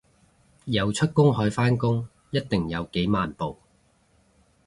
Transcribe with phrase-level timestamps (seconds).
[0.65, 3.57] 游出公海返工一定有幾萬步